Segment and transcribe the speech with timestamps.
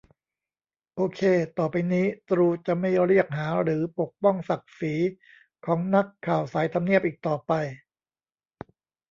[0.95, 1.21] โอเค
[1.57, 4.93] ต่อไปนี้ ตรูจะไม่เรียกหาหรือปกป้องศักดิ์ศรี
[5.65, 7.53] ของนักข่าวสายทำเนียบอีกต่อไป